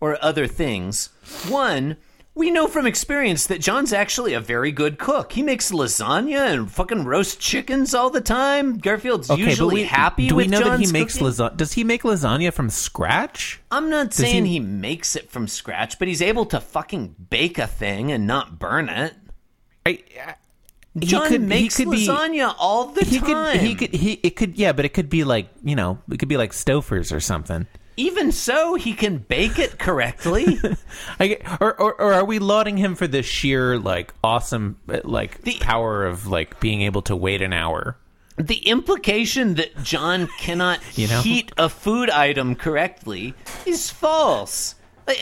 or 0.00 0.18
other 0.24 0.46
things 0.46 1.10
one 1.48 1.96
we 2.34 2.50
know 2.50 2.66
from 2.66 2.86
experience 2.86 3.46
that 3.48 3.60
John's 3.60 3.92
actually 3.92 4.32
a 4.32 4.40
very 4.40 4.72
good 4.72 4.98
cook. 4.98 5.32
He 5.32 5.42
makes 5.42 5.70
lasagna 5.70 6.50
and 6.52 6.70
fucking 6.70 7.04
roast 7.04 7.38
chickens 7.40 7.94
all 7.94 8.08
the 8.10 8.22
time. 8.22 8.78
Garfield's 8.78 9.28
usually 9.30 9.82
happy 9.84 10.28
do 10.28 10.36
we 10.36 10.46
know 10.46 10.60
John's 10.60 10.80
that 10.80 10.86
he 10.86 10.92
makes 10.92 11.18
lasagna 11.18 11.56
does 11.56 11.72
he 11.74 11.84
make 11.84 12.02
lasagna 12.04 12.52
from 12.52 12.70
scratch 12.70 13.60
I'm 13.70 13.90
not 13.90 14.14
saying 14.14 14.46
he- 14.46 14.52
he... 14.54 14.60
makes 14.60 15.14
it 15.14 15.30
from 15.30 15.46
scratch, 15.46 15.98
but 15.98 16.08
he's 16.08 16.22
able 16.22 16.46
to 16.46 16.60
fucking 16.60 17.14
bake 17.30 17.58
a 17.58 17.66
thing 17.66 18.10
and 18.12 18.26
not 18.26 18.58
burn 18.58 18.88
it. 18.88 19.14
I, 19.84 20.02
I- 20.26 20.34
he 20.94 21.06
John 21.06 21.28
could- 21.28 21.40
makes 21.42 21.76
could 21.76 21.90
be- 21.90 22.06
lasagna 22.06 22.54
all 22.58 22.86
the 22.86 23.04
he 23.04 23.18
time. 23.18 23.58
could 23.58 23.60
he 23.66 23.74
could 23.74 23.94
he 23.94 24.12
it 24.22 24.36
could 24.36 24.56
yeah 24.56 24.72
but 24.72 24.84
it 24.84 24.90
could 24.94 25.08
be 25.10 25.24
like 25.24 25.48
you 25.62 25.74
know 25.76 25.98
it 26.10 26.18
could 26.18 26.28
be 26.28 26.36
like 26.36 26.52
Stouffer's 26.52 27.12
or 27.12 27.20
something 27.20 27.66
Even 27.96 28.32
so, 28.32 28.74
he 28.74 28.94
can 28.94 29.18
bake 29.18 29.58
it 29.58 29.78
correctly. 29.78 30.58
I 31.18 31.26
get, 31.28 31.42
or, 31.60 31.78
or 31.80 31.94
or 32.00 32.12
are 32.14 32.24
we 32.24 32.38
lauding 32.38 32.76
him 32.78 32.94
for 32.94 33.06
the 33.06 33.22
sheer 33.22 33.78
like 33.78 34.14
awesome 34.24 34.78
like 35.04 35.42
The- 35.42 35.58
power 35.60 36.04
of 36.06 36.26
like 36.26 36.58
being 36.60 36.82
able 36.82 37.02
to 37.02 37.16
wait 37.16 37.42
an 37.42 37.52
hour 37.52 37.96
the 38.36 38.56
implication 38.66 39.54
that 39.56 39.82
John 39.82 40.26
cannot 40.38 40.80
You 40.98 41.06
know? 41.08 41.20
heat 41.20 41.52
a 41.58 41.68
food 41.68 42.08
item 42.08 42.54
correctly 42.54 43.34
is 43.66 43.90
false. 43.90 44.74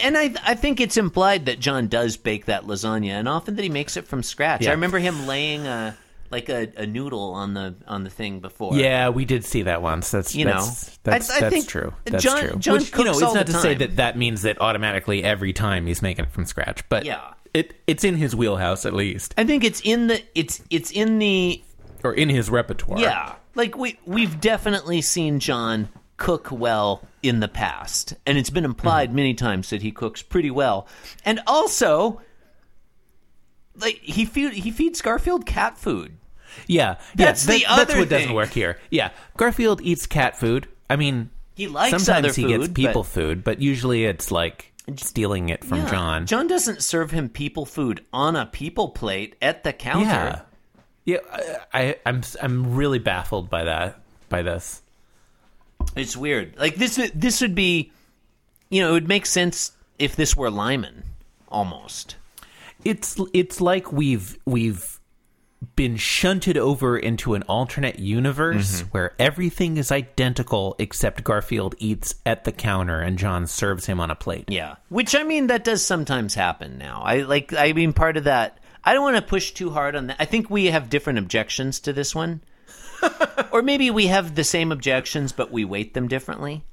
And 0.02 0.16
I, 0.16 0.32
I 0.44 0.54
think 0.54 0.78
it's 0.80 0.96
implied 0.96 1.46
that 1.46 1.58
John 1.58 1.88
does 1.88 2.16
bake 2.16 2.44
that 2.44 2.64
lasagna, 2.66 3.12
and 3.12 3.26
often 3.28 3.56
that 3.56 3.62
he 3.62 3.68
makes 3.68 3.96
it 3.96 4.06
from 4.06 4.22
scratch. 4.22 4.62
Yeah. 4.62 4.68
I 4.68 4.72
remember 4.74 4.98
him 4.98 5.26
laying 5.26 5.66
a 5.66 5.96
like 6.30 6.48
a, 6.48 6.72
a 6.76 6.86
noodle 6.86 7.32
on 7.32 7.54
the 7.54 7.74
on 7.88 8.04
the 8.04 8.10
thing 8.10 8.40
before. 8.40 8.74
Yeah, 8.76 9.08
we 9.08 9.24
did 9.24 9.44
see 9.44 9.62
that 9.62 9.82
once. 9.82 10.10
That's 10.10 10.34
You 10.34 10.44
know, 10.44 10.52
that's, 10.52 10.98
that's, 11.02 11.30
I- 11.30 11.36
I 11.36 11.40
that's 11.40 11.54
think 11.54 11.68
true. 11.68 11.92
That's 12.04 12.22
John- 12.22 12.40
true. 12.40 12.58
John 12.58 12.74
Which, 12.78 12.96
you 12.96 13.04
know, 13.04 13.10
it's 13.12 13.20
not 13.34 13.46
to 13.46 13.52
say 13.54 13.74
that 13.74 13.96
that 13.96 14.16
means 14.16 14.42
that 14.42 14.60
automatically 14.60 15.24
every 15.24 15.52
time 15.52 15.86
he's 15.86 16.02
making 16.02 16.26
it 16.26 16.30
from 16.32 16.44
scratch, 16.46 16.88
but 16.88 17.04
Yeah. 17.04 17.34
it 17.54 17.74
it's 17.86 18.04
in 18.04 18.16
his 18.16 18.34
wheelhouse 18.36 18.86
at 18.86 18.94
least, 18.94 19.34
I 19.36 19.44
think 19.44 19.64
it's 19.64 19.80
in 19.84 20.06
the 20.06 20.22
it's 20.34 20.62
it's 20.70 20.90
in 20.90 21.18
the 21.18 21.62
or 22.04 22.12
in 22.14 22.28
his 22.28 22.48
repertoire. 22.48 22.98
Yeah, 23.00 23.34
like 23.54 23.76
we 23.76 23.98
we've 24.06 24.40
definitely 24.40 25.00
seen 25.02 25.40
John 25.40 25.88
cook 26.16 26.48
well 26.52 27.02
in 27.22 27.40
the 27.40 27.48
past, 27.48 28.14
and 28.26 28.38
it's 28.38 28.50
been 28.50 28.64
implied 28.64 29.08
Mm-hmm. 29.08 29.16
many 29.16 29.34
times 29.34 29.70
that 29.70 29.82
he 29.82 29.90
cooks 29.90 30.22
pretty 30.22 30.50
well, 30.50 30.86
and 31.24 31.40
also. 31.46 32.20
Like 33.76 33.96
he 34.02 34.24
feed, 34.26 34.52
he 34.52 34.70
feeds 34.70 35.00
Garfield 35.00 35.46
cat 35.46 35.78
food. 35.78 36.16
Yeah, 36.66 36.96
That's 37.14 37.46
yeah, 37.46 37.54
the 37.54 37.60
that- 37.60 37.76
That's 37.76 37.90
other 37.92 37.98
what 38.00 38.08
doesn't 38.08 38.32
work 38.34 38.50
here. 38.50 38.78
Yeah, 38.90 39.10
Garfield 39.36 39.80
eats 39.82 40.06
cat 40.06 40.38
food. 40.38 40.68
I 40.88 40.96
mean, 40.96 41.30
He 41.54 41.68
likes 41.68 41.90
sometimes 41.90 42.26
other 42.26 42.34
he 42.34 42.42
food, 42.54 42.60
gets 42.60 42.72
people 42.72 43.02
but- 43.02 43.08
food, 43.10 43.44
but 43.44 43.60
usually 43.60 44.04
it's 44.04 44.30
like 44.30 44.72
stealing 44.96 45.48
it 45.50 45.64
from 45.64 45.78
Yeah. 45.78 45.90
John. 45.90 46.26
John 46.26 46.46
doesn't 46.48 46.82
serve 46.82 47.10
him 47.12 47.28
people 47.28 47.64
food 47.66 48.04
on 48.12 48.34
a 48.36 48.46
people 48.46 48.88
plate 48.88 49.36
at 49.40 49.62
the 49.64 49.72
counter. 49.72 50.44
Yeah, 51.04 51.18
yeah. 51.32 51.56
I, 51.72 51.80
I 51.82 51.96
I'm 52.06 52.22
I'm 52.42 52.74
really 52.74 52.98
baffled 52.98 53.48
by 53.50 53.64
that 53.64 54.00
by 54.28 54.42
this. 54.42 54.82
It's 55.96 56.16
weird. 56.16 56.54
Like 56.58 56.76
this 56.76 56.98
would- 56.98 57.12
this 57.20 57.40
would 57.40 57.54
be 57.54 57.92
you 58.68 58.80
know, 58.82 58.90
it 58.90 58.92
would 58.92 59.08
make 59.08 59.26
sense 59.26 59.72
if 59.98 60.14
this 60.14 60.36
were 60.36 60.50
Lyman 60.50 61.02
almost. 61.48 62.14
it's 62.84 63.20
it's 63.34 63.60
like 63.60 63.92
we've 63.92 64.38
we've 64.46 64.99
been 65.76 65.96
shunted 65.96 66.56
over 66.56 66.98
into 66.98 67.34
an 67.34 67.42
alternate 67.42 67.98
universe 67.98 68.80
Mm-hmm. 68.80 68.88
where 68.90 69.12
everything 69.18 69.76
is 69.76 69.92
identical 69.92 70.74
except 70.78 71.22
Garfield 71.22 71.74
eats 71.78 72.14
at 72.24 72.44
the 72.44 72.52
counter 72.52 73.00
and 73.00 73.18
John 73.18 73.46
serves 73.46 73.84
him 73.86 74.00
on 74.00 74.10
a 74.10 74.14
plate. 74.14 74.46
Yeah. 74.48 74.76
Which 74.88 75.14
I 75.14 75.22
mean 75.22 75.48
that 75.48 75.64
does 75.64 75.84
sometimes 75.84 76.34
happen 76.34 76.78
now. 76.78 77.02
I 77.04 77.22
like 77.22 77.52
I 77.52 77.72
mean 77.74 77.92
part 77.92 78.16
of 78.16 78.24
that 78.24 78.58
I 78.84 78.94
don't 78.94 79.02
want 79.02 79.16
to 79.16 79.22
push 79.22 79.52
too 79.52 79.68
hard 79.70 79.96
on 79.96 80.06
that. 80.06 80.16
I 80.18 80.24
think 80.24 80.48
we 80.48 80.66
have 80.66 80.88
different 80.88 81.18
objections 81.18 81.80
to 81.80 81.92
this 81.92 82.14
one. 82.14 82.40
or 83.52 83.60
maybe 83.60 83.90
we 83.90 84.06
have 84.06 84.34
the 84.34 84.44
same 84.44 84.72
objections 84.72 85.32
but 85.32 85.50
we 85.52 85.64
weight 85.66 85.92
them 85.92 86.08
differently. 86.08 86.64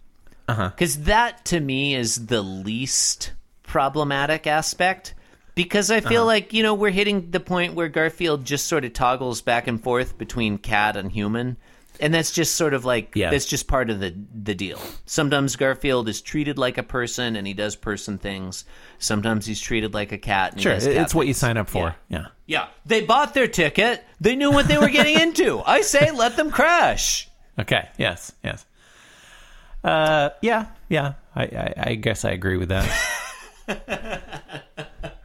Uh-huh. 0.47 0.71
Cuz 0.77 0.99
that 0.99 1.43
to 1.45 1.59
me 1.59 1.93
is 1.93 2.27
the 2.27 2.41
least 2.41 3.33
problematic 3.63 4.47
aspect 4.47 5.13
because 5.57 5.91
I 5.91 5.97
Uh-huh. 5.97 6.07
feel 6.09 6.25
like, 6.25 6.53
you 6.53 6.63
know, 6.63 6.73
we're 6.73 6.91
hitting 6.91 7.31
the 7.31 7.41
point 7.41 7.73
where 7.73 7.89
Garfield 7.89 8.45
just 8.45 8.67
sort 8.67 8.85
of 8.85 8.93
toggles 8.93 9.41
back 9.41 9.67
and 9.67 9.83
forth 9.83 10.17
between 10.17 10.57
cat 10.57 10.95
and 10.95 11.11
human. 11.11 11.57
And 11.99 12.13
that's 12.13 12.29
just 12.31 12.53
sort 12.55 12.75
of 12.75 12.85
like 12.85 13.13
Yeah. 13.15 13.31
that's 13.31 13.47
just 13.47 13.67
part 13.67 13.89
of 13.89 13.99
the 13.99 14.13
the 14.43 14.53
deal. 14.53 14.79
Sometimes 15.07 15.55
Garfield 15.55 16.07
is 16.07 16.21
treated 16.21 16.59
like 16.59 16.77
a 16.77 16.83
person 16.83 17.35
and 17.35 17.47
he 17.47 17.53
does 17.55 17.75
person 17.75 18.19
things. 18.19 18.65
Sometimes 18.99 19.47
he's 19.47 19.59
treated 19.59 19.95
like 19.95 20.11
a 20.11 20.17
cat. 20.19 20.53
And 20.53 20.61
Sure, 20.61 20.73
he 20.73 20.77
does 20.77 20.85
cat 20.87 20.95
it's 20.97 21.15
what 21.15 21.25
you 21.25 21.33
sign 21.33 21.57
up 21.57 21.67
for. 21.69 21.95
Yeah. 22.07 22.27
Yeah, 22.45 22.67
they 22.85 23.01
bought 23.01 23.33
their 23.33 23.47
ticket. 23.47 24.05
They 24.21 24.35
knew 24.35 24.51
what 24.51 24.67
they 24.67 24.77
were 24.77 24.89
getting 24.89 25.19
into. 25.25 25.61
I 25.65 25.81
say, 25.81 26.11
let 26.11 26.37
them 26.37 26.51
crash. 26.51 27.27
Okay. 27.59 27.89
Yes. 27.97 28.31
Yes. 28.43 28.63
Uh. 29.83 30.29
Yeah. 30.43 30.67
Yeah. 30.89 31.13
I. 31.35 31.43
I, 31.43 31.73
I 31.77 31.95
guess 31.95 32.23
I 32.25 32.29
agree 32.31 32.57
with 32.57 32.69
that. 32.69 32.85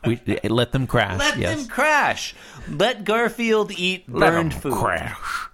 we 0.07 0.21
let 0.45 0.73
them 0.73 0.87
crash. 0.87 1.19
Let 1.19 1.39
yes. 1.39 1.59
them 1.59 1.69
crash. 1.69 2.35
Let 2.69 3.05
Garfield 3.05 3.73
eat 3.73 4.05
Let 4.09 4.31
burned 4.31 4.55
food. 4.55 4.73
Crash. 4.75 5.49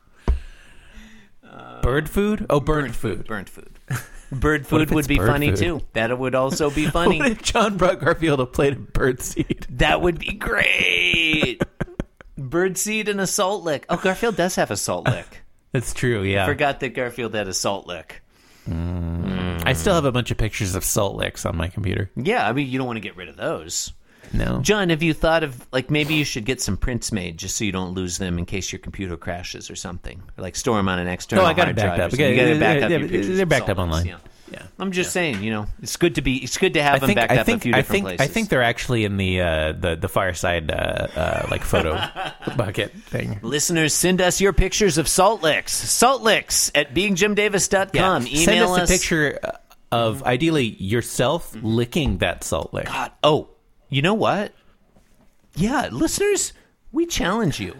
Bird 1.83 2.11
food? 2.11 2.47
Oh, 2.50 2.61
burned 2.61 2.95
food. 2.95 3.26
Burnt 3.26 3.49
food. 3.49 3.71
Bird 4.31 4.67
food 4.67 4.90
would 4.90 5.09
be 5.09 5.17
funny 5.17 5.50
food? 5.50 5.57
too. 5.59 5.81
That 5.95 6.19
would 6.19 6.35
also 6.35 6.69
be 6.71 6.85
What 6.87 6.93
funny. 6.93 7.21
if 7.21 7.43
John 7.43 7.76
brought 7.78 8.00
Garfield 8.00 8.40
a 8.40 8.47
plate 8.47 8.75
of 8.75 8.93
bird 8.93 9.23
seed? 9.23 9.67
that 9.71 10.02
would 10.02 10.19
be 10.19 10.33
great. 10.33 11.62
bird 12.37 12.76
seed 12.76 13.09
and 13.09 13.21
a 13.21 13.26
salt 13.26 13.64
lick. 13.64 13.87
Oh, 13.88 13.97
Garfield 13.97 14.37
does 14.37 14.57
have 14.57 14.71
a 14.71 14.76
salt 14.76 15.07
lick. 15.09 15.43
That's 15.73 15.95
true. 15.95 16.23
Yeah. 16.23 16.45
I 16.45 16.47
Forgot 16.49 16.81
that 16.81 16.90
Garfield 16.90 17.35
had 17.35 17.49
a 17.49 17.55
salt 17.55 17.87
lick. 17.87 18.23
Mm. 18.69 19.62
I 19.67 19.73
still 19.73 19.95
have 19.95 20.05
a 20.05 20.12
bunch 20.12 20.31
of 20.31 20.37
pictures 20.37 20.75
of 20.75 20.85
salt 20.85 21.17
licks 21.17 21.47
on 21.47 21.57
my 21.57 21.69
computer. 21.69 22.11
Yeah, 22.17 22.47
I 22.47 22.52
mean, 22.52 22.69
you 22.69 22.76
don't 22.76 22.87
want 22.87 22.99
to 22.99 23.00
get 23.02 23.17
rid 23.17 23.28
of 23.28 23.37
those. 23.37 23.93
No. 24.33 24.61
John, 24.61 24.91
have 24.91 25.03
you 25.03 25.15
thought 25.15 25.43
of 25.43 25.67
like 25.73 25.91
maybe 25.91 26.15
you 26.15 26.25
should 26.25 26.45
get 26.45 26.61
some 26.61 26.77
prints 26.77 27.13
made 27.13 27.39
just 27.39 27.57
so 27.57 27.65
you 27.65 27.73
don't 27.73 27.95
lose 27.95 28.19
them 28.19 28.39
in 28.39 28.47
case 28.47 28.73
your 28.73 28.79
computer 28.81 29.17
crashes 29.17 29.71
or 29.71 29.77
something, 29.77 30.23
or 30.37 30.43
like 30.43 30.57
store 30.57 30.77
them 30.77 30.89
on 30.89 30.99
an 30.99 31.09
external. 31.09 31.45
No, 31.45 31.51
I 31.51 31.55
got 31.55 31.69
it 31.69 31.77
backed 31.77 32.01
up. 32.01 32.11
something. 32.11 32.29
You 32.31 32.37
got 32.37 32.43
Okay, 32.43 32.53
it 32.57 32.61
backed 32.61 32.83
up. 32.85 32.91
yeah, 32.91 32.97
your 32.99 33.09
pictures 33.09 33.37
they're 33.37 33.47
backed 33.47 33.69
up 33.69 33.79
online. 33.79 34.07
Yeah. 34.07 34.19
Yeah. 34.51 34.63
I'm 34.79 34.93
just 34.93 35.13
saying, 35.13 35.43
you 35.43 35.51
know, 35.51 35.67
it's 35.83 35.97
good 35.99 36.15
to 36.15 36.23
be. 36.23 36.37
It's 36.39 36.57
good 36.57 36.73
to 36.73 36.83
have 36.83 36.95
I 36.95 36.99
them 37.01 37.07
think 37.09 37.17
backed 37.19 37.33
I 37.33 37.37
up 37.39 37.45
think 37.47 37.59
a 37.59 37.63
few 37.65 37.73
I 37.75 37.77
different 37.83 37.93
think 37.93 38.05
places. 38.07 38.21
I 38.31 38.33
think 38.33 38.49
they're 38.49 38.63
actually 38.63 39.05
in 39.05 39.19
the 39.19 39.43
uh, 39.43 39.73
the 39.73 39.97
the 39.97 40.09
fireside 40.09 40.71
uh, 40.71 40.75
uh, 40.75 41.47
like 41.51 41.65
photo 41.65 42.01
bucket 42.57 42.93
thing. 42.95 43.41
Listeners, 43.43 43.93
send 43.93 44.23
us 44.23 44.41
your 44.41 44.55
pictures 44.55 44.97
of 44.97 45.07
salt 45.07 45.43
licks. 45.43 45.73
Salt 45.75 46.23
licks 46.23 46.73
at 46.75 46.95
beingjimdavis.com. 46.95 48.27
Email 48.27 48.37
Send 48.45 48.61
us 48.65 48.91
a 48.91 48.93
picture 48.93 49.39
uh, 49.45 49.51
of 49.93 50.23
ideally 50.23 50.65
yourself 50.67 51.55
licking 51.63 52.19
that 52.19 52.43
salt 52.43 52.73
lick. 52.73 52.87
God. 52.87 53.13
Oh, 53.23 53.51
you 53.88 54.02
know 54.02 54.14
what? 54.14 54.52
Yeah, 55.54 55.88
listeners, 55.90 56.52
we 56.92 57.07
challenge 57.07 57.61
you. 57.61 57.76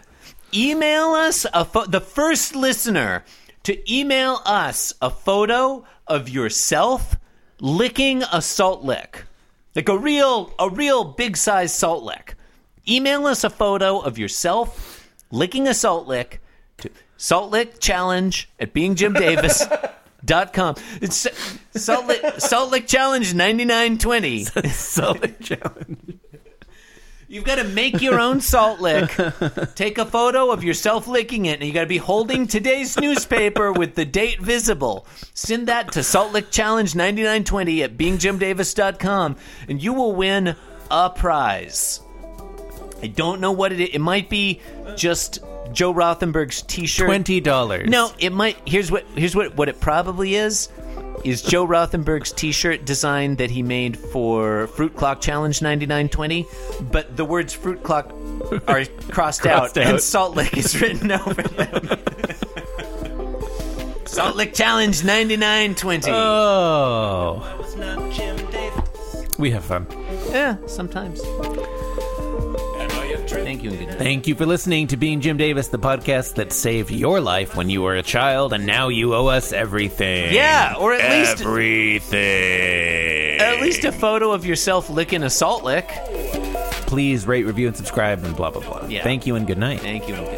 Email 0.55 1.11
us 1.11 1.47
a 1.53 1.65
pho- 1.65 1.87
the 1.87 2.01
first 2.01 2.57
listener 2.57 3.25
to 3.65 3.93
email 3.93 4.41
us 4.47 4.95
a 5.03 5.11
photo 5.11 5.85
of 6.07 6.29
yourself 6.29 7.17
licking 7.61 8.23
a 8.33 8.41
salt 8.41 8.83
lick. 8.83 9.25
Like 9.77 9.89
a 9.89 9.99
real 9.99 10.53
a 10.59 10.71
real 10.71 11.05
big 11.05 11.37
size 11.37 11.73
salt 11.75 12.03
lick. 12.03 12.35
Email 12.89 13.27
us 13.27 13.45
a 13.45 13.51
photo 13.51 13.99
of 14.01 14.19
yourself 14.19 15.07
licking 15.31 15.69
a 15.69 15.75
salt 15.75 16.09
lick 16.09 16.41
to 16.79 16.91
salt 17.17 17.51
lick 17.51 17.79
challenge 17.79 18.49
beingjimdavis.com. 20.29 20.77
It's 21.01 21.27
salt 21.83 22.07
lick, 22.07 22.41
salt 22.41 22.71
lick 22.71 22.87
challenge 22.87 23.35
9920. 23.35 24.45
salt 24.71 25.21
lick 25.21 25.41
challenge. 25.41 26.19
You've 27.31 27.45
got 27.45 27.57
to 27.57 27.65
make 27.65 28.01
your 28.01 28.19
own 28.19 28.41
salt 28.41 28.81
lick. 28.81 29.11
Take 29.75 29.99
a 29.99 30.07
photo 30.07 30.51
of 30.51 30.65
yourself 30.65 31.07
licking 31.07 31.45
it, 31.45 31.61
and 31.61 31.69
you 31.69 31.75
got 31.75 31.83
to 31.83 31.87
be 31.87 31.99
holding 31.99 32.47
today's 32.47 32.99
newspaper 32.99 33.71
with 33.71 33.95
the 33.95 34.07
date 34.07 34.41
visible. 34.41 35.07
Send 35.35 35.69
that 35.69 35.93
to 35.93 36.03
Salt 36.03 36.33
Lick 36.33 36.51
Challenge 36.51 36.95
9920 36.95 37.83
at 37.83 37.99
beingjimdavis.com, 37.99 39.37
and 39.69 39.83
you 39.83 39.93
will 39.93 40.15
win 40.15 40.57
a 40.91 41.11
prize. 41.11 42.01
I 43.03 43.09
don't 43.09 43.43
know 43.43 43.53
what 43.53 43.73
it 43.73 43.81
is. 43.81 43.91
It 43.93 44.01
might 44.01 44.31
be 44.31 44.63
just 44.97 45.41
Joe 45.73 45.93
Rothenberg's 45.93 46.63
T-shirt. 46.63 47.07
Twenty 47.07 47.41
dollars. 47.41 47.89
No, 47.89 48.11
it 48.19 48.33
might. 48.33 48.57
Here's 48.67 48.91
what. 48.91 49.05
Here's 49.15 49.37
what. 49.37 49.57
What 49.57 49.69
it 49.69 49.81
probably 49.81 50.35
is. 50.35 50.69
Is 51.25 51.43
Joe 51.43 51.67
Rothenberg's 51.67 52.31
T-shirt 52.31 52.85
design 52.85 53.35
that 53.37 53.51
he 53.51 53.61
made 53.63 53.99
for 53.99 54.69
Fruit 54.69 54.95
Clock 54.95 55.21
Challenge 55.21 55.61
9920, 55.61 56.47
but 56.93 57.17
the 57.17 57.25
words 57.25 57.53
Fruit 57.53 57.83
Clock 57.83 58.13
are 58.69 58.85
crossed, 59.11 59.45
out, 59.45 59.75
Crossed 59.75 59.79
and. 59.79 60.01
Salt 60.01 60.37
Lick 60.37 60.57
is 60.57 60.81
written 60.81 61.11
over 61.11 61.43
them. 61.43 61.99
Salt 64.07 64.37
Lick 64.37 64.55
Challenge 64.55 65.05
9920. 65.05 66.09
Oh, 66.13 67.57
was 67.59 67.75
not 67.75 68.13
Jim 68.13 68.37
Davis. 68.53 69.27
we 69.39 69.51
have 69.51 69.65
fun. 69.65 69.89
yeah, 70.31 70.57
sometimes. 70.67 71.21
Am 73.31 73.37
I 73.37 73.41
a 73.41 73.45
trip? 73.45 73.45
Thank 73.45 73.63
you 73.63 73.71
and 73.71 73.79
good 73.79 73.89
night. 73.89 73.99
Thank 73.99 74.27
you 74.27 74.35
for 74.35 74.47
listening 74.47 74.87
to 74.89 74.97
Being 74.97 75.21
Jim 75.21 75.37
Davis, 75.37 75.69
the 75.69 75.79
podcast 75.79 76.35
that 76.35 76.53
saved 76.53 76.91
your 76.91 77.21
life 77.21 77.57
when 77.57 77.69
you 77.71 77.83
were 77.83 77.95
a 77.97 78.03
child, 78.03 78.53
and 78.53 78.67
now 78.67 78.89
you 78.89 79.15
owe 79.15 79.27
us 79.27 79.53
everything. 79.53 80.33
Yeah, 80.35 80.75
or 80.79 80.93
at 80.95 81.11
least 81.11 81.41
everything. 81.43 83.41
at 83.41 83.61
least 83.61 83.85
a 83.85 83.93
photo 83.93 84.33
of 84.33 84.45
yourself 84.47 84.89
licking 84.91 85.23
a 85.23 85.31
salt 85.31 85.65
lick. 85.65 85.89
Please 86.87 87.27
rate, 87.27 87.45
review, 87.45 87.67
and 87.67 87.77
subscribe, 87.77 88.25
and 88.25 88.35
blah 88.35 88.51
blah 88.51 88.63
blah. 88.63 88.87
Yeah. 88.89 89.03
Thank 89.03 89.27
you 89.27 89.37
and 89.37 89.47
good 89.47 89.59
night. 89.59 89.81
Thank 89.81 90.09
you 90.09 90.15
and 90.15 90.25
good 90.27 90.38